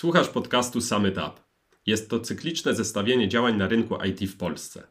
Słuchasz 0.00 0.28
podcastu 0.28 0.80
Summit 0.80 1.16
Up. 1.16 1.32
Jest 1.86 2.10
to 2.10 2.20
cykliczne 2.20 2.74
zestawienie 2.74 3.28
działań 3.28 3.56
na 3.56 3.68
rynku 3.68 3.96
IT 4.04 4.30
w 4.30 4.36
Polsce. 4.36 4.82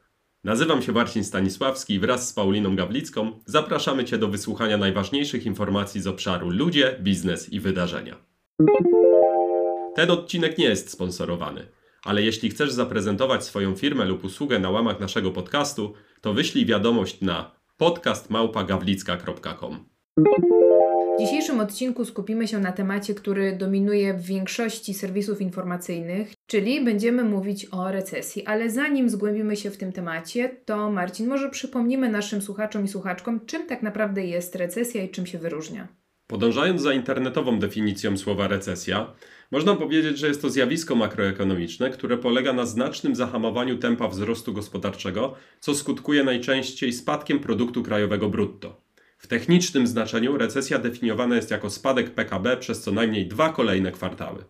Nazywam 0.43 0.81
się 0.81 0.91
Marcin 0.91 1.23
Stanisławski 1.23 1.93
i 1.93 1.99
wraz 1.99 2.29
z 2.29 2.33
Pauliną 2.33 2.75
Gawlicką 2.75 3.31
zapraszamy 3.45 4.05
Cię 4.05 4.17
do 4.17 4.27
wysłuchania 4.27 4.77
najważniejszych 4.77 5.45
informacji 5.45 6.01
z 6.01 6.07
obszaru 6.07 6.49
ludzie, 6.49 6.99
biznes 7.01 7.53
i 7.53 7.59
wydarzenia. 7.59 8.15
Ten 9.95 10.11
odcinek 10.11 10.57
nie 10.57 10.65
jest 10.65 10.89
sponsorowany, 10.89 11.67
ale 12.03 12.23
jeśli 12.23 12.49
chcesz 12.49 12.71
zaprezentować 12.71 13.45
swoją 13.45 13.75
firmę 13.75 14.05
lub 14.05 14.23
usługę 14.23 14.59
na 14.59 14.69
łamach 14.69 14.99
naszego 14.99 15.31
podcastu, 15.31 15.93
to 16.21 16.33
wyślij 16.33 16.65
wiadomość 16.65 17.21
na 17.21 17.51
podcastmałpagawlicka.com. 17.77 19.85
W 21.19 21.21
dzisiejszym 21.21 21.59
odcinku 21.59 22.05
skupimy 22.05 22.47
się 22.47 22.59
na 22.59 22.71
temacie, 22.71 23.13
który 23.13 23.55
dominuje 23.55 24.13
w 24.13 24.21
większości 24.21 24.93
serwisów 24.93 25.41
informacyjnych, 25.41 26.33
czyli 26.47 26.85
będziemy 26.85 27.23
mówić 27.23 27.67
o 27.71 27.91
recesji. 27.91 28.45
Ale 28.45 28.69
zanim 28.69 29.09
zgłębimy 29.09 29.55
się 29.55 29.71
w 29.71 29.77
tym 29.77 29.91
temacie, 29.91 30.49
to 30.65 30.91
Marcin, 30.91 31.27
może 31.27 31.49
przypomnimy 31.49 32.09
naszym 32.09 32.41
słuchaczom 32.41 32.85
i 32.85 32.87
słuchaczkom, 32.87 33.45
czym 33.45 33.67
tak 33.67 33.81
naprawdę 33.81 34.25
jest 34.25 34.55
recesja 34.55 35.03
i 35.03 35.09
czym 35.09 35.25
się 35.25 35.37
wyróżnia. 35.37 35.87
Podążając 36.27 36.81
za 36.81 36.93
internetową 36.93 37.59
definicją 37.59 38.17
słowa 38.17 38.47
recesja, 38.47 39.13
można 39.51 39.75
powiedzieć, 39.75 40.17
że 40.17 40.27
jest 40.27 40.41
to 40.41 40.49
zjawisko 40.49 40.95
makroekonomiczne, 40.95 41.89
które 41.89 42.17
polega 42.17 42.53
na 42.53 42.65
znacznym 42.65 43.15
zahamowaniu 43.15 43.77
tempa 43.77 44.07
wzrostu 44.07 44.53
gospodarczego, 44.53 45.35
co 45.59 45.75
skutkuje 45.75 46.23
najczęściej 46.23 46.93
spadkiem 46.93 47.39
produktu 47.39 47.83
krajowego 47.83 48.29
brutto. 48.29 48.88
W 49.19 49.27
technicznym 49.27 49.87
znaczeniu 49.87 50.37
recesja 50.37 50.79
definiowana 50.79 51.35
jest 51.35 51.51
jako 51.51 51.69
spadek 51.69 52.09
PKB 52.09 52.57
przez 52.57 52.81
co 52.81 52.91
najmniej 52.91 53.27
dwa 53.27 53.49
kolejne 53.49 53.91
kwartały. 53.91 54.43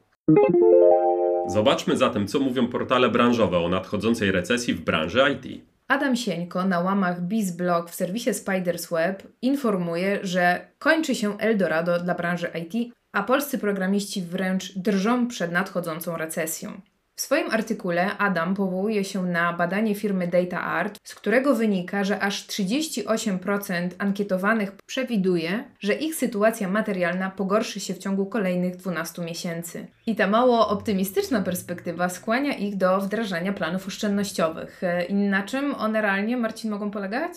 Zobaczmy 1.48 1.98
zatem, 1.98 2.28
co 2.28 2.40
mówią 2.40 2.68
portale 2.68 3.10
branżowe 3.10 3.58
o 3.58 3.70
nadchodzącej 3.70 4.32
recesji 4.32 4.74
w 4.74 4.82
branży 4.82 5.22
IT. 5.34 5.66
Adam 5.88 6.16
Sieńko 6.16 6.66
na 6.66 6.80
łamach 6.80 7.22
BizBlog 7.22 7.90
w 7.90 7.96
serwisie 7.96 8.34
Spiders 8.34 8.90
Web 8.90 9.24
informuje, 9.42 10.20
że 10.24 10.68
kończy 10.80 11.16
się 11.16 11.38
Eldorado 11.38 12.00
dla 12.00 12.16
branży 12.16 12.48
IT, 12.56 12.94
a 13.12 13.24
polscy 13.24 13.58
programiści 13.58 14.22
wręcz 14.22 14.74
drżą 14.78 15.28
przed 15.28 15.52
nadchodzącą 15.52 16.18
recesją. 16.18 16.82
W 17.20 17.22
swoim 17.22 17.52
artykule 17.52 18.18
Adam 18.18 18.56
powołuje 18.56 19.04
się 19.04 19.24
na 19.24 19.54
badanie 19.54 19.96
firmy 19.96 20.28
DataArt, 20.28 21.00
z 21.04 21.16
którego 21.16 21.56
wynika, 21.56 22.04
że 22.04 22.20
aż 22.20 22.48
38% 22.48 23.90
ankietowanych 23.98 24.72
przewiduje, 24.86 25.64
że 25.80 25.94
ich 25.94 26.16
sytuacja 26.16 26.70
materialna 26.70 27.30
pogorszy 27.30 27.80
się 27.80 27.94
w 27.94 27.98
ciągu 27.98 28.26
kolejnych 28.26 28.76
12 28.76 29.22
miesięcy. 29.22 29.88
I 30.08 30.16
ta 30.16 30.28
mało 30.28 30.68
optymistyczna 30.68 31.42
perspektywa 31.42 32.10
skłania 32.10 32.54
ich 32.54 32.78
do 32.78 33.00
wdrażania 33.02 33.54
planów 33.54 33.88
oszczędnościowych. 33.88 34.82
I 35.10 35.14
na 35.14 35.44
czym 35.44 35.76
one 35.76 36.02
realnie, 36.02 36.38
Marcin, 36.38 36.72
mogą 36.72 36.92
polegać? 36.92 37.32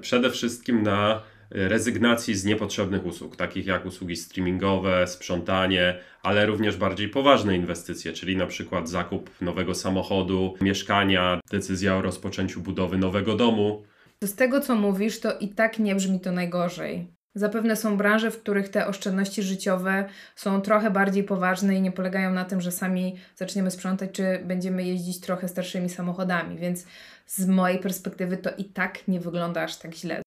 Przede 0.00 0.30
wszystkim 0.30 0.82
na 0.82 1.22
rezygnacji 1.50 2.34
z 2.34 2.44
niepotrzebnych 2.44 3.06
usług, 3.06 3.36
takich 3.36 3.66
jak 3.66 3.86
usługi 3.86 4.16
streamingowe, 4.16 5.06
sprzątanie, 5.06 5.98
ale 6.22 6.46
również 6.46 6.76
bardziej 6.76 7.08
poważne 7.08 7.56
inwestycje, 7.56 8.12
czyli 8.12 8.36
na 8.36 8.46
przykład 8.46 8.88
zakup 8.88 9.30
nowego 9.40 9.74
samochodu, 9.74 10.54
mieszkania, 10.60 11.40
decyzja 11.50 11.96
o 11.96 12.02
rozpoczęciu 12.02 12.60
budowy 12.60 12.98
nowego 12.98 13.36
domu. 13.36 13.82
Z 14.24 14.34
tego 14.34 14.60
co 14.60 14.74
mówisz, 14.74 15.20
to 15.20 15.38
i 15.38 15.48
tak 15.48 15.78
nie 15.78 15.94
brzmi 15.94 16.20
to 16.20 16.32
najgorzej. 16.32 17.18
Zapewne 17.34 17.76
są 17.76 17.96
branże, 17.96 18.30
w 18.30 18.40
których 18.40 18.68
te 18.68 18.86
oszczędności 18.86 19.42
życiowe 19.42 20.08
są 20.36 20.60
trochę 20.60 20.90
bardziej 20.90 21.24
poważne 21.24 21.74
i 21.74 21.80
nie 21.80 21.92
polegają 21.92 22.32
na 22.32 22.44
tym, 22.44 22.60
że 22.60 22.72
sami 22.72 23.16
zaczniemy 23.36 23.70
sprzątać, 23.70 24.10
czy 24.12 24.40
będziemy 24.44 24.84
jeździć 24.84 25.20
trochę 25.20 25.48
starszymi 25.48 25.88
samochodami, 25.88 26.58
więc 26.58 26.86
z 27.26 27.46
mojej 27.46 27.78
perspektywy 27.78 28.36
to 28.36 28.50
i 28.58 28.64
tak 28.64 29.08
nie 29.08 29.20
wygląda 29.20 29.62
aż 29.62 29.76
tak 29.76 29.94
źle. 29.94 30.22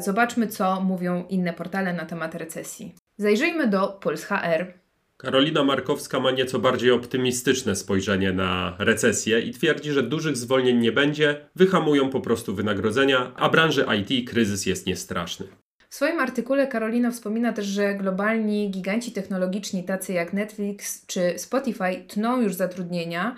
Zobaczmy, 0.00 0.46
co 0.46 0.80
mówią 0.80 1.24
inne 1.28 1.52
portale 1.52 1.92
na 1.92 2.04
temat 2.04 2.34
recesji. 2.34 2.94
Zajrzyjmy 3.16 3.66
do 3.66 3.88
Puls 3.88 4.24
HR. 4.24 4.72
Karolina 5.16 5.64
Markowska 5.64 6.20
ma 6.20 6.30
nieco 6.30 6.58
bardziej 6.58 6.90
optymistyczne 6.90 7.76
spojrzenie 7.76 8.32
na 8.32 8.76
recesję 8.78 9.40
i 9.40 9.50
twierdzi, 9.50 9.92
że 9.92 10.02
dużych 10.02 10.36
zwolnień 10.36 10.78
nie 10.78 10.92
będzie, 10.92 11.48
wyhamują 11.56 12.10
po 12.10 12.20
prostu 12.20 12.54
wynagrodzenia, 12.54 13.32
a 13.36 13.48
branży 13.48 13.86
IT 13.98 14.30
kryzys 14.30 14.66
jest 14.66 14.86
niestraszny. 14.86 15.46
W 15.88 15.94
swoim 15.94 16.20
artykule 16.20 16.66
Karolina 16.66 17.10
wspomina 17.10 17.52
też, 17.52 17.66
że 17.66 17.94
globalni 17.94 18.70
giganci 18.70 19.12
technologiczni 19.12 19.84
tacy 19.84 20.12
jak 20.12 20.32
Netflix 20.32 21.06
czy 21.06 21.38
Spotify 21.38 22.04
tną 22.08 22.40
już 22.40 22.54
zatrudnienia. 22.54 23.36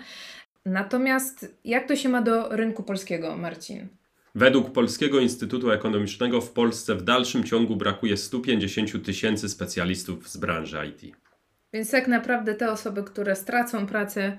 Natomiast 0.65 1.55
jak 1.65 1.87
to 1.87 1.95
się 1.95 2.09
ma 2.09 2.21
do 2.21 2.49
rynku 2.49 2.83
polskiego, 2.83 3.37
Marcin? 3.37 3.87
Według 4.35 4.71
Polskiego 4.71 5.19
Instytutu 5.19 5.71
Ekonomicznego 5.71 6.41
w 6.41 6.51
Polsce 6.51 6.95
w 6.95 7.01
dalszym 7.01 7.43
ciągu 7.43 7.75
brakuje 7.75 8.17
150 8.17 9.05
tysięcy 9.05 9.49
specjalistów 9.49 10.29
z 10.29 10.37
branży 10.37 10.77
IT. 10.87 11.15
Więc 11.73 11.91
tak 11.91 12.07
naprawdę 12.07 12.55
te 12.55 12.71
osoby, 12.71 13.03
które 13.03 13.35
stracą 13.35 13.87
pracę, 13.87 14.37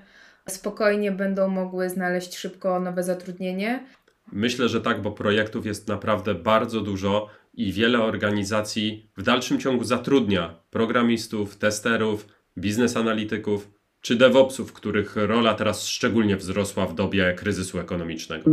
spokojnie 0.49 1.11
będą 1.11 1.47
mogły 1.47 1.89
znaleźć 1.89 2.35
szybko 2.35 2.79
nowe 2.79 3.03
zatrudnienie. 3.03 3.83
Myślę, 4.31 4.69
że 4.69 4.81
tak, 4.81 5.01
bo 5.01 5.11
projektów 5.11 5.65
jest 5.65 5.87
naprawdę 5.87 6.35
bardzo 6.35 6.81
dużo 6.81 7.29
i 7.53 7.73
wiele 7.73 7.99
organizacji 7.99 9.09
w 9.17 9.23
dalszym 9.23 9.59
ciągu 9.59 9.83
zatrudnia 9.83 10.59
programistów, 10.69 11.55
testerów, 11.55 12.27
biznes 12.57 12.97
analityków 12.97 13.71
czy 14.01 14.15
DevOpsów, 14.15 14.73
których 14.73 15.15
rola 15.15 15.53
teraz 15.53 15.87
szczególnie 15.87 16.37
wzrosła 16.37 16.85
w 16.85 16.95
dobie 16.95 17.33
kryzysu 17.37 17.79
ekonomicznego. 17.79 18.51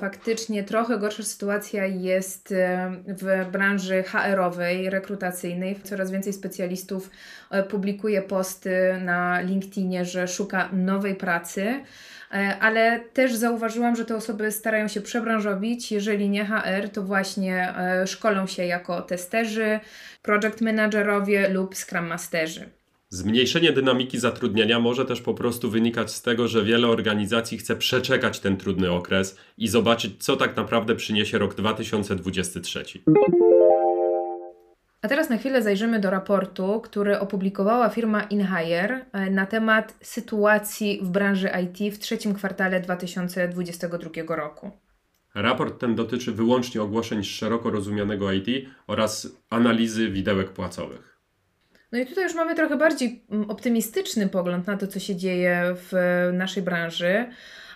Faktycznie 0.00 0.64
trochę 0.64 0.98
gorsza 0.98 1.22
sytuacja 1.22 1.86
jest 1.86 2.52
e, 2.52 2.92
w 3.06 3.50
branży 3.50 4.02
HR-owej, 4.02 4.90
rekrutacyjnej. 4.90 5.80
Coraz 5.82 6.10
więcej 6.10 6.32
specjalistów 6.32 7.10
e, 7.50 7.62
publikuje 7.62 8.22
posty 8.22 9.00
na 9.00 9.40
LinkedInie, 9.40 10.04
że 10.04 10.28
szuka 10.28 10.68
nowej 10.72 11.14
pracy 11.14 11.62
e, 12.32 12.58
ale 12.60 13.00
też 13.00 13.34
zauważyłam, 13.34 13.96
że 13.96 14.04
te 14.04 14.16
osoby 14.16 14.52
starają 14.52 14.88
się 14.88 15.00
przebranżowić. 15.00 15.92
Jeżeli 15.92 16.28
nie 16.28 16.46
HR, 16.46 16.88
to 16.92 17.02
właśnie 17.02 17.74
szkolą 18.06 18.46
się 18.46 18.64
jako 18.64 19.02
testerzy, 19.02 19.80
project 20.22 20.60
managerowie 20.60 21.48
lub 21.48 21.74
scrum 21.76 22.06
masterzy. 22.06 22.83
Zmniejszenie 23.08 23.72
dynamiki 23.72 24.18
zatrudnienia 24.18 24.80
może 24.80 25.04
też 25.04 25.20
po 25.20 25.34
prostu 25.34 25.70
wynikać 25.70 26.12
z 26.12 26.22
tego, 26.22 26.48
że 26.48 26.64
wiele 26.64 26.88
organizacji 26.88 27.58
chce 27.58 27.76
przeczekać 27.76 28.40
ten 28.40 28.56
trudny 28.56 28.90
okres 28.90 29.38
i 29.58 29.68
zobaczyć, 29.68 30.24
co 30.24 30.36
tak 30.36 30.56
naprawdę 30.56 30.94
przyniesie 30.94 31.38
rok 31.38 31.54
2023. 31.54 32.84
A 35.02 35.08
teraz 35.08 35.30
na 35.30 35.36
chwilę 35.36 35.62
zajrzymy 35.62 36.00
do 36.00 36.10
raportu, 36.10 36.80
który 36.80 37.18
opublikowała 37.18 37.88
firma 37.88 38.22
InHire 38.22 39.06
e, 39.12 39.30
na 39.30 39.46
temat 39.46 39.94
sytuacji 40.00 41.00
w 41.02 41.08
branży 41.08 41.50
IT 41.64 41.94
w 41.94 41.98
trzecim 41.98 42.34
kwartale 42.34 42.80
2022 42.80 44.36
roku. 44.36 44.70
Raport 45.34 45.80
ten 45.80 45.94
dotyczy 45.94 46.32
wyłącznie 46.32 46.82
ogłoszeń 46.82 47.24
szeroko 47.24 47.70
rozumianego 47.70 48.32
IT 48.32 48.68
oraz 48.86 49.28
analizy 49.50 50.10
widełek 50.10 50.52
płacowych. 50.52 51.13
No 51.92 51.98
i 51.98 52.06
tutaj 52.06 52.24
już 52.24 52.34
mamy 52.34 52.54
trochę 52.54 52.76
bardziej 52.76 53.24
mm, 53.30 53.50
optymistyczny 53.50 54.28
pogląd 54.28 54.66
na 54.66 54.76
to, 54.76 54.86
co 54.86 55.00
się 55.00 55.16
dzieje 55.16 55.62
w 55.74 55.92
naszej 56.32 56.62
branży, 56.62 57.26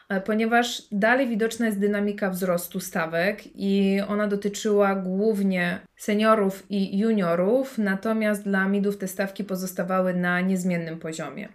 e, 0.08 0.20
ponieważ 0.20 0.82
dalej 0.92 1.28
widoczna 1.28 1.66
jest 1.66 1.78
dynamika 1.78 2.30
wzrostu 2.30 2.80
stawek 2.80 3.42
i 3.54 4.00
ona 4.08 4.26
dotyczyła 4.26 4.94
głównie 4.94 5.80
seniorów 5.96 6.66
i 6.70 6.98
juniorów, 6.98 7.78
natomiast 7.78 8.44
dla 8.44 8.68
midów 8.68 8.96
te 8.96 9.08
stawki 9.08 9.44
pozostawały 9.44 10.14
na 10.14 10.40
niezmiennym 10.40 10.98
poziomie. 10.98 11.48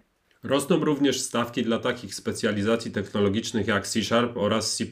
Rosną 0.43 0.85
również 0.85 1.21
stawki 1.21 1.63
dla 1.63 1.79
takich 1.79 2.15
specjalizacji 2.15 2.91
technologicznych 2.91 3.67
jak 3.67 3.87
C 3.87 4.01
Sharp 4.01 4.37
oraz 4.37 4.75
C 4.75 4.85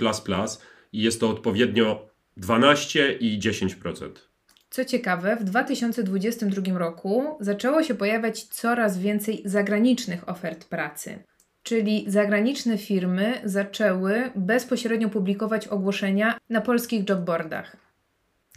i 0.94 1.02
jest 1.02 1.20
to 1.20 1.30
odpowiednio 1.30 2.10
12 2.38 3.14
i 3.14 3.40
10%. 3.40 4.31
Co 4.72 4.86
ciekawe, 4.86 5.36
w 5.36 5.44
2022 5.44 6.80
roku 6.80 7.38
zaczęło 7.40 7.84
się 7.84 7.96
pojawiać 7.96 8.44
coraz 8.44 9.00
więcej 9.00 9.42
zagranicznych 9.46 10.30
ofert 10.30 10.66
pracy. 10.66 11.24
Czyli 11.64 12.06
zagraniczne 12.08 12.78
firmy 12.78 13.42
zaczęły 13.44 14.32
bezpośrednio 14.36 15.10
publikować 15.10 15.68
ogłoszenia 15.68 16.38
na 16.50 16.62
polskich 16.62 17.10
jobboardach. 17.10 17.78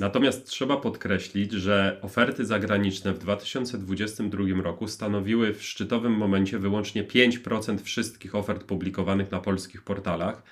Natomiast 0.00 0.46
trzeba 0.46 0.76
podkreślić, 0.76 1.52
że 1.52 1.98
oferty 2.02 2.44
zagraniczne 2.44 3.12
w 3.12 3.18
2022 3.18 4.62
roku 4.62 4.88
stanowiły 4.88 5.54
w 5.54 5.62
szczytowym 5.62 6.12
momencie 6.12 6.58
wyłącznie 6.58 7.04
5% 7.04 7.78
wszystkich 7.78 8.34
ofert 8.34 8.64
publikowanych 8.64 9.30
na 9.30 9.40
polskich 9.40 9.82
portalach, 9.82 10.42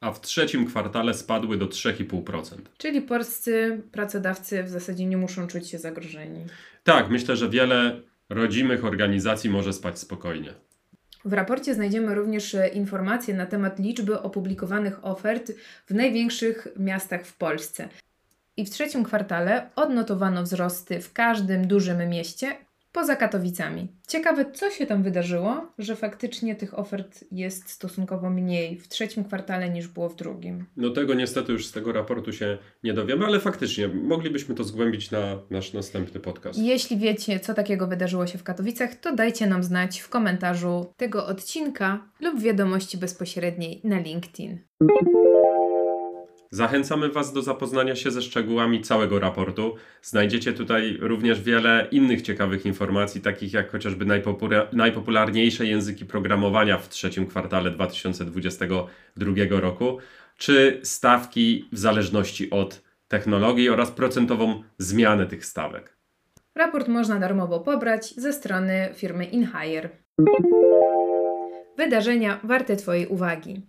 a 0.00 0.12
w 0.12 0.20
trzecim 0.20 0.66
kwartale 0.66 1.14
spadły 1.14 1.58
do 1.58 1.66
3,5%. 1.66 2.56
Czyli 2.78 3.02
polscy 3.02 3.82
pracodawcy 3.92 4.62
w 4.62 4.68
zasadzie 4.68 5.06
nie 5.06 5.16
muszą 5.16 5.46
czuć 5.46 5.68
się 5.68 5.78
zagrożeni. 5.78 6.44
Tak, 6.84 7.10
myślę, 7.10 7.36
że 7.36 7.48
wiele 7.48 8.00
rodzimych 8.28 8.84
organizacji 8.84 9.50
może 9.50 9.72
spać 9.72 9.98
spokojnie. 9.98 10.54
W 11.24 11.32
raporcie 11.32 11.74
znajdziemy 11.74 12.14
również 12.14 12.54
e, 12.54 12.68
informacje 12.68 13.34
na 13.34 13.46
temat 13.46 13.78
liczby 13.78 14.20
opublikowanych 14.20 15.04
ofert 15.04 15.52
w 15.86 15.94
największych 15.94 16.68
miastach 16.76 17.26
w 17.26 17.36
Polsce. 17.36 17.88
I 18.56 18.64
w 18.64 18.70
trzecim 18.70 19.04
kwartale 19.04 19.70
odnotowano 19.76 20.42
wzrosty 20.42 21.00
w 21.00 21.12
każdym 21.12 21.66
dużym 21.66 22.08
mieście, 22.08 22.56
poza 22.98 23.16
Katowicami. 23.16 23.88
Ciekawe, 24.08 24.52
co 24.52 24.70
się 24.70 24.86
tam 24.86 25.02
wydarzyło, 25.02 25.72
że 25.78 25.96
faktycznie 25.96 26.56
tych 26.56 26.78
ofert 26.78 27.24
jest 27.32 27.70
stosunkowo 27.70 28.30
mniej 28.30 28.78
w 28.78 28.88
trzecim 28.88 29.24
kwartale 29.24 29.70
niż 29.70 29.88
było 29.88 30.08
w 30.08 30.16
drugim. 30.16 30.64
No 30.76 30.90
tego 30.90 31.14
niestety 31.14 31.52
już 31.52 31.66
z 31.66 31.72
tego 31.72 31.92
raportu 31.92 32.32
się 32.32 32.58
nie 32.84 32.94
dowiemy, 32.94 33.26
ale 33.26 33.40
faktycznie 33.40 33.88
moglibyśmy 33.88 34.54
to 34.54 34.64
zgłębić 34.64 35.10
na 35.10 35.38
nasz 35.50 35.72
następny 35.72 36.20
podcast. 36.20 36.58
Jeśli 36.58 36.96
wiecie, 36.96 37.40
co 37.40 37.54
takiego 37.54 37.86
wydarzyło 37.86 38.26
się 38.26 38.38
w 38.38 38.42
Katowicach, 38.42 38.94
to 38.94 39.14
dajcie 39.14 39.46
nam 39.46 39.62
znać 39.62 40.00
w 40.00 40.08
komentarzu 40.08 40.92
tego 40.96 41.26
odcinka 41.26 42.08
lub 42.20 42.40
wiadomości 42.40 42.98
bezpośredniej 42.98 43.80
na 43.84 43.98
LinkedIn. 43.98 44.58
Zachęcamy 46.50 47.08
Was 47.08 47.32
do 47.32 47.42
zapoznania 47.42 47.96
się 47.96 48.10
ze 48.10 48.22
szczegółami 48.22 48.80
całego 48.80 49.18
raportu. 49.18 49.74
Znajdziecie 50.02 50.52
tutaj 50.52 50.98
również 51.00 51.42
wiele 51.42 51.88
innych 51.90 52.22
ciekawych 52.22 52.66
informacji, 52.66 53.20
takich 53.20 53.52
jak 53.52 53.70
chociażby 53.70 54.06
najpopularniejsze 54.72 55.66
języki 55.66 56.06
programowania 56.06 56.78
w 56.78 56.88
trzecim 56.88 57.26
kwartale 57.26 57.70
2022 57.70 59.32
roku, 59.50 59.98
czy 60.36 60.80
stawki 60.82 61.68
w 61.72 61.78
zależności 61.78 62.50
od 62.50 62.82
technologii 63.08 63.68
oraz 63.68 63.90
procentową 63.90 64.62
zmianę 64.78 65.26
tych 65.26 65.44
stawek. 65.44 65.96
Raport 66.54 66.88
można 66.88 67.18
darmowo 67.18 67.60
pobrać 67.60 68.14
ze 68.14 68.32
strony 68.32 68.88
firmy 68.94 69.24
InHire. 69.24 69.88
Wydarzenia 71.76 72.40
warte 72.44 72.76
Twojej 72.76 73.06
uwagi. 73.06 73.62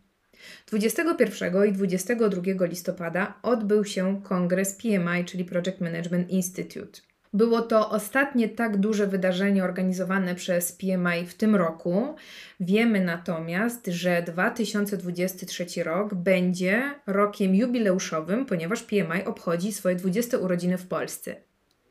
21 0.68 1.66
i 1.66 1.72
22 1.72 2.66
listopada 2.66 3.40
odbył 3.44 3.86
się 3.86 4.22
kongres 4.24 4.74
PMI, 4.74 5.26
czyli 5.26 5.46
Project 5.46 5.82
Management 5.82 6.30
Institute. 6.30 7.02
Było 7.34 7.62
to 7.62 7.90
ostatnie 7.90 8.50
tak 8.50 8.78
duże 8.78 9.08
wydarzenie 9.08 9.64
organizowane 9.64 10.36
przez 10.36 10.72
PMI 10.72 11.26
w 11.26 11.34
tym 11.34 11.56
roku. 11.56 12.16
Wiemy 12.60 13.06
natomiast, 13.06 13.88
że 13.88 14.22
2023 14.22 15.84
rok 15.84 16.14
będzie 16.14 16.84
rokiem 17.08 17.56
jubileuszowym, 17.56 18.46
ponieważ 18.46 18.84
PMI 18.84 19.26
obchodzi 19.26 19.74
swoje 19.74 19.96
20 19.96 20.38
urodziny 20.38 20.78
w 20.78 20.88
Polsce. 20.88 21.49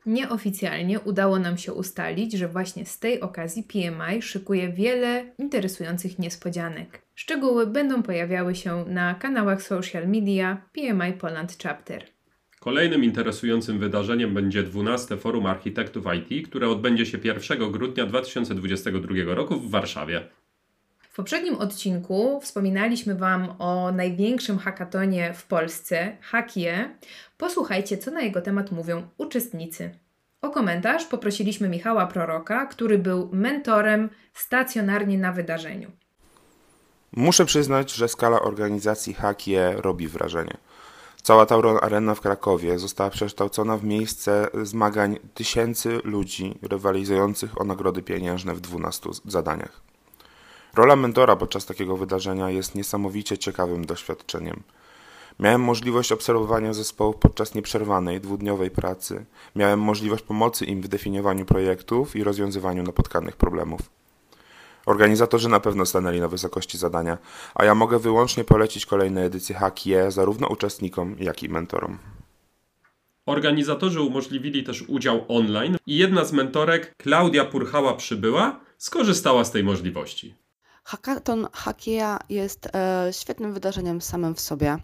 Nieoficjalnie 0.08 1.00
udało 1.00 1.38
nam 1.38 1.58
się 1.58 1.72
ustalić, 1.72 2.32
że 2.32 2.48
właśnie 2.48 2.86
z 2.86 2.98
tej 2.98 3.20
okazji 3.20 3.62
PMI 3.62 4.22
szykuje 4.22 4.72
wiele 4.72 5.24
interesujących 5.38 6.18
niespodzianek. 6.18 7.02
Szczegóły 7.14 7.66
będą 7.66 8.02
pojawiały 8.02 8.54
się 8.54 8.84
na 8.88 9.14
kanałach 9.14 9.62
social 9.62 10.08
media 10.08 10.62
PMI 10.72 11.12
Poland 11.12 11.58
Chapter. 11.62 12.04
Kolejnym 12.60 13.04
interesującym 13.04 13.78
wydarzeniem 13.78 14.34
będzie 14.34 14.62
12 14.62 15.16
Forum 15.16 15.46
Architektów 15.46 16.04
IT, 16.14 16.48
które 16.48 16.68
odbędzie 16.68 17.06
się 17.06 17.18
1 17.24 17.72
grudnia 17.72 18.06
2022 18.06 19.34
roku 19.34 19.60
w 19.60 19.70
Warszawie. 19.70 20.28
W 21.18 21.20
poprzednim 21.20 21.54
odcinku 21.54 22.40
wspominaliśmy 22.40 23.14
Wam 23.14 23.54
o 23.58 23.92
największym 23.92 24.58
hackatonie 24.58 25.34
w 25.34 25.46
Polsce, 25.46 26.16
Hackie. 26.20 26.90
Posłuchajcie, 27.38 27.98
co 27.98 28.10
na 28.10 28.20
jego 28.20 28.42
temat 28.42 28.72
mówią 28.72 29.08
uczestnicy. 29.16 29.98
O 30.42 30.50
komentarz 30.50 31.04
poprosiliśmy 31.04 31.68
Michała 31.68 32.06
Proroka, 32.06 32.66
który 32.66 32.98
był 32.98 33.28
mentorem 33.32 34.10
stacjonarnie 34.34 35.18
na 35.18 35.32
wydarzeniu. 35.32 35.90
Muszę 37.12 37.44
przyznać, 37.44 37.92
że 37.92 38.08
skala 38.08 38.40
organizacji 38.40 39.14
Hackie 39.14 39.72
robi 39.76 40.08
wrażenie. 40.08 40.56
Cała 41.22 41.46
Tauron 41.46 41.78
Arena 41.82 42.14
w 42.14 42.20
Krakowie 42.20 42.78
została 42.78 43.10
przekształcona 43.10 43.76
w 43.76 43.84
miejsce 43.84 44.46
zmagań 44.62 45.18
tysięcy 45.34 46.00
ludzi 46.04 46.58
rywalizujących 46.62 47.60
o 47.60 47.64
nagrody 47.64 48.02
pieniężne 48.02 48.54
w 48.54 48.60
12 48.60 49.10
zadaniach. 49.24 49.88
Rola 50.78 50.96
mentora 50.96 51.36
podczas 51.36 51.66
takiego 51.66 51.96
wydarzenia 51.96 52.50
jest 52.50 52.74
niesamowicie 52.74 53.38
ciekawym 53.38 53.84
doświadczeniem. 53.84 54.62
Miałem 55.38 55.60
możliwość 55.60 56.12
obserwowania 56.12 56.72
zespołów 56.72 57.16
podczas 57.16 57.54
nieprzerwanej, 57.54 58.20
dwudniowej 58.20 58.70
pracy. 58.70 59.24
Miałem 59.56 59.80
możliwość 59.80 60.24
pomocy 60.24 60.64
im 60.64 60.82
w 60.82 60.88
definiowaniu 60.88 61.44
projektów 61.44 62.16
i 62.16 62.24
rozwiązywaniu 62.24 62.82
napotkanych 62.82 63.36
problemów. 63.36 63.80
Organizatorzy 64.86 65.48
na 65.48 65.60
pewno 65.60 65.86
stanęli 65.86 66.20
na 66.20 66.28
wysokości 66.28 66.78
zadania, 66.78 67.18
a 67.54 67.64
ja 67.64 67.74
mogę 67.74 67.98
wyłącznie 67.98 68.44
polecić 68.44 68.86
kolejne 68.86 69.24
edycje 69.24 69.54
HAKIE 69.54 70.10
zarówno 70.10 70.48
uczestnikom, 70.48 71.16
jak 71.20 71.42
i 71.42 71.48
mentorom. 71.48 71.98
Organizatorzy 73.26 74.00
umożliwili 74.00 74.64
też 74.64 74.82
udział 74.82 75.24
online 75.28 75.76
i 75.86 75.96
jedna 75.96 76.24
z 76.24 76.32
mentorek, 76.32 76.94
Klaudia 76.96 77.44
Purchała 77.44 77.94
Przybyła, 77.94 78.60
skorzystała 78.76 79.44
z 79.44 79.50
tej 79.50 79.64
możliwości. 79.64 80.47
Hackathon 80.88 81.46
Hakia 81.52 82.18
jest 82.28 82.68
e, 82.74 83.08
świetnym 83.12 83.52
wydarzeniem 83.52 84.00
samym 84.00 84.34
w 84.34 84.40
sobie. 84.40 84.76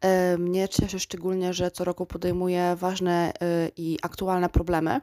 E, 0.00 0.38
mnie 0.38 0.68
cieszy 0.68 1.00
szczególnie, 1.00 1.54
że 1.54 1.70
co 1.70 1.84
roku 1.84 2.06
podejmuje 2.06 2.76
ważne 2.76 3.32
e, 3.40 3.68
i 3.76 3.98
aktualne 4.02 4.48
problemy, 4.48 5.00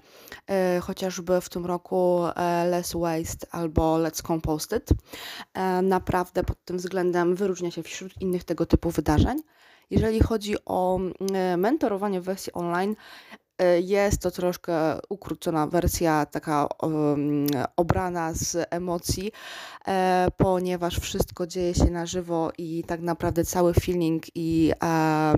e, 0.47 0.79
chociażby 0.79 1.41
w 1.41 1.49
tym 1.49 1.65
roku 1.65 2.25
e, 2.35 2.65
Less 2.67 2.93
Waste 2.93 3.47
albo 3.51 3.97
Let's 3.97 4.27
Compost 4.27 4.75
It. 4.77 4.89
E, 5.53 5.81
naprawdę 5.81 6.43
pod 6.43 6.65
tym 6.65 6.77
względem 6.77 7.35
wyróżnia 7.35 7.71
się 7.71 7.83
wśród 7.83 8.21
innych 8.21 8.43
tego 8.43 8.65
typu 8.65 8.91
wydarzeń. 8.91 9.41
Jeżeli 9.89 10.19
chodzi 10.19 10.55
o 10.65 10.99
mm, 10.99 11.59
mentorowanie 11.59 12.21
w 12.21 12.23
wersji 12.23 12.53
online, 12.53 12.95
E, 13.33 13.42
jest 13.83 14.21
to 14.21 14.31
troszkę 14.31 14.99
ukrócona 15.09 15.67
wersja, 15.67 16.25
taka 16.25 16.67
obrana 17.77 18.33
z 18.33 18.67
emocji, 18.69 19.31
e, 19.87 20.27
ponieważ 20.37 20.99
wszystko 20.99 21.47
dzieje 21.47 21.73
się 21.73 21.85
na 21.85 22.05
żywo 22.05 22.51
i 22.57 22.83
tak 22.87 23.01
naprawdę 23.01 23.45
cały 23.45 23.73
feeling 23.73 24.23
i 24.35 24.71
e, 24.83 25.33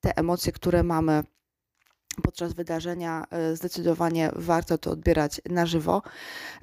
te 0.00 0.16
emocje, 0.16 0.52
które 0.52 0.82
mamy 0.82 1.22
podczas 2.22 2.54
wydarzenia 2.54 3.24
e, 3.30 3.56
zdecydowanie 3.56 4.30
warto 4.36 4.78
to 4.78 4.90
odbierać 4.90 5.40
na 5.50 5.66
żywo. 5.66 6.02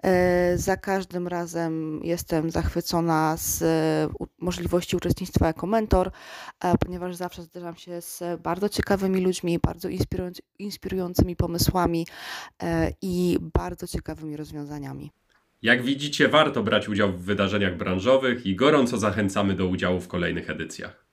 E, 0.03 0.57
za 0.57 0.77
każdym 0.77 1.27
razem 1.27 1.99
jestem 2.03 2.51
zachwycona 2.51 3.37
z 3.37 3.63
możliwości 4.39 4.95
uczestnictwa 4.95 5.47
jako 5.47 5.67
mentor, 5.67 6.11
e, 6.63 6.77
ponieważ 6.77 7.15
zawsze 7.15 7.43
zderzam 7.43 7.75
się 7.75 8.01
z 8.01 8.23
bardzo 8.41 8.69
ciekawymi 8.69 9.21
ludźmi, 9.21 9.59
bardzo 9.59 9.89
inspirującymi 10.59 11.35
pomysłami 11.35 12.07
i 13.01 13.37
bardzo 13.41 13.87
ciekawymi 13.87 14.37
rozwiązaniami. 14.37 15.11
Jak 15.61 15.83
widzicie, 15.83 16.27
warto 16.27 16.63
brać 16.63 16.89
udział 16.89 17.11
w 17.11 17.21
wydarzeniach 17.21 17.77
branżowych 17.77 18.45
i 18.45 18.55
gorąco 18.55 18.97
zachęcamy 18.97 19.53
do 19.53 19.67
udziału 19.67 19.99
w 19.99 20.07
kolejnych 20.07 20.49
edycjach. 20.49 21.05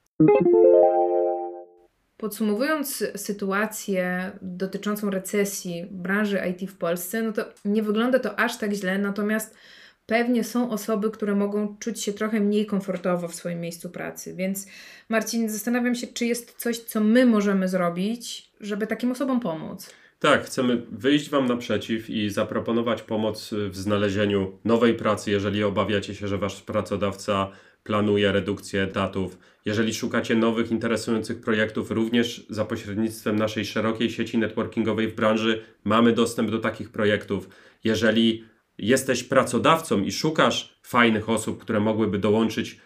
Podsumowując 2.23 3.05
sytuację 3.17 4.33
dotyczącą 4.43 5.11
recesji 5.11 5.87
branży 5.91 6.41
IT 6.50 6.71
w 6.71 6.76
Polsce, 6.76 7.23
no 7.23 7.33
to 7.33 7.45
nie 7.64 7.83
wygląda 7.83 8.19
to 8.19 8.38
aż 8.38 8.59
tak 8.59 8.73
źle, 8.73 8.99
natomiast 8.99 9.55
pewnie 10.07 10.45
są 10.45 10.71
osoby, 10.71 11.11
które 11.11 11.35
mogą 11.35 11.76
czuć 11.79 12.02
się 12.02 12.12
trochę 12.12 12.41
mniej 12.41 12.67
komfortowo 12.67 13.29
w 13.29 13.35
swoim 13.35 13.61
miejscu 13.61 13.91
pracy. 13.91 14.35
Więc 14.35 14.67
Marcin, 15.09 15.49
zastanawiam 15.49 15.95
się, 15.95 16.07
czy 16.07 16.26
jest 16.26 16.55
coś, 16.57 16.79
co 16.79 17.00
my 17.00 17.26
możemy 17.26 17.69
zrobić, 17.69 18.50
żeby 18.61 18.87
takim 18.87 19.11
osobom 19.11 19.41
pomóc. 19.41 19.91
Tak, 20.19 20.45
chcemy 20.45 20.83
wyjść 20.93 21.31
Wam 21.31 21.47
naprzeciw 21.47 22.11
i 22.11 22.31
zaproponować 22.31 23.02
pomoc 23.02 23.50
w 23.69 23.76
znalezieniu 23.76 24.59
nowej 24.64 24.95
pracy, 24.95 25.31
jeżeli 25.31 25.64
obawiacie 25.64 26.14
się, 26.14 26.29
że 26.29 26.38
Wasz 26.38 26.62
pracodawca 26.62 27.50
planuje 27.85 28.33
redukcję 28.33 28.83
etatów. 28.83 29.39
Jeżeli 29.65 29.95
szukacie 29.95 30.35
nowych, 30.35 30.71
interesujących 30.71 31.41
projektów, 31.41 31.91
również 31.91 32.47
za 32.51 32.65
pośrednictwem 32.65 33.37
naszej 33.37 33.65
szerokiej 33.65 34.11
sieci 34.11 34.39
networkingowej 34.39 35.09
w 35.09 35.15
branży, 35.15 35.62
mamy 35.85 36.12
dostęp 36.12 36.51
do 36.51 36.59
takich 36.59 36.91
projektów. 36.91 37.49
Jeżeli 37.85 38.45
jesteś 38.79 39.25
pracodawcą 39.25 40.03
i 40.03 40.12
szukasz 40.12 40.79
fajnych 40.83 41.29
osób, 41.29 41.61
które 41.61 41.81
mogłyby 41.81 42.19
dołączyć 42.19 42.79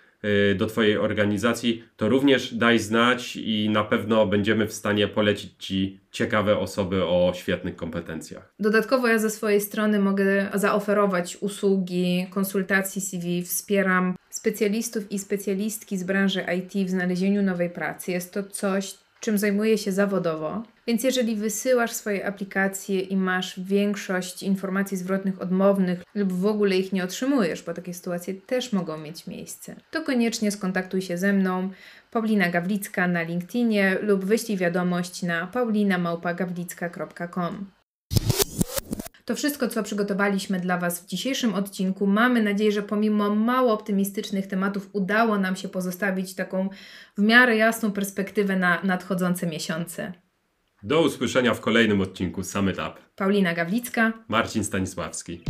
do 0.56 0.66
Twojej 0.66 0.99
organizacji, 0.99 1.85
to 1.96 2.08
również 2.08 2.54
daj 2.54 2.78
znać 2.78 3.37
i 3.37 3.68
na 3.70 3.85
pewno 3.85 4.26
będziemy 4.26 4.66
w 4.66 4.73
stanie 4.73 5.08
polecić 5.08 5.52
Ci 5.58 6.00
ciekawe 6.11 6.58
osoby 6.58 7.04
o 7.04 7.32
świetnych 7.35 7.76
kompetencjach. 7.76 8.54
Dodatkowo 8.58 9.08
ja 9.08 9.18
ze 9.18 9.30
swojej 9.30 9.61
strony 9.61 9.99
mogę 9.99 10.50
zaoferować 10.54 11.37
usługi 11.40 12.26
konsultacji 12.30 13.00
CV, 13.00 13.42
wspieram 13.42 14.14
specjalistów 14.30 15.12
i 15.12 15.18
specjalistki 15.18 15.99
z 15.99 16.04
branży 16.04 16.44
IT 16.58 16.87
w 16.87 16.90
znalezieniu 16.90 17.42
nowej 17.42 17.70
pracy. 17.70 18.12
Jest 18.12 18.35
to 18.35 18.42
coś, 18.42 18.94
czym 19.20 19.38
zajmuję 19.38 19.78
się 19.78 19.92
zawodowo. 19.92 20.62
Więc 20.87 21.04
jeżeli 21.04 21.37
wysyłasz 21.37 21.92
swoje 21.92 22.26
aplikacje 22.26 23.00
i 23.00 23.16
masz 23.16 23.61
większość 23.61 24.42
informacji 24.42 24.96
zwrotnych 24.96 25.42
odmownych 25.42 26.02
lub 26.14 26.32
w 26.32 26.46
ogóle 26.46 26.76
ich 26.76 26.92
nie 26.92 27.04
otrzymujesz, 27.04 27.62
bo 27.62 27.75
takie 27.75 27.94
sytuacje 27.94 28.35
też 28.35 28.73
mogą 28.73 28.99
mieć 28.99 29.26
miejsce, 29.26 29.76
to 29.90 30.02
koniecznie 30.02 30.50
skontaktuj 30.50 31.02
się 31.02 31.18
ze 31.18 31.32
mną, 31.32 31.70
Paulina 32.11 32.49
Gawlicka 32.49 33.08
na 33.08 33.23
LinkedInie 33.23 33.99
lub 34.02 34.25
wyślij 34.25 34.58
wiadomość 34.58 35.23
na 35.23 35.46
paulinamałpagawlicka.com. 35.46 37.75
To 39.26 39.35
wszystko, 39.35 39.68
co 39.68 39.83
przygotowaliśmy 39.83 40.61
dla 40.61 40.78
Was 40.78 41.00
w 41.00 41.06
dzisiejszym 41.06 41.54
odcinku. 41.54 42.06
Mamy 42.06 42.42
nadzieję, 42.42 42.73
że 42.73 42.83
pomimo 42.83 43.35
mało 43.35 43.73
optymistycznych 43.73 44.47
tematów 44.47 44.88
udało 44.92 45.38
nam 45.38 45.56
się 45.56 45.68
pozostawić 45.68 46.35
taką 46.35 46.68
w 47.18 47.23
miarę 47.23 47.56
jasną 47.56 47.92
perspektywę 47.92 48.56
na 48.56 48.83
nadchodzące 48.83 49.47
miesiące. 49.47 50.12
Do 50.83 51.02
usłyszenia 51.02 51.54
w 51.54 51.61
kolejnym 51.61 52.00
odcinku 52.00 52.42
Summit 52.42 52.76
Up. 52.76 52.92
Paulina 53.16 53.54
Gawlicka, 53.54 54.12
Marcin 54.28 54.64
Stanisławski. 54.64 55.40